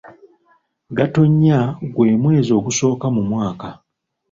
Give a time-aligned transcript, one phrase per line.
[0.97, 1.59] Gatonnya
[1.93, 3.67] gwe mwezi ogusooka mu mwaka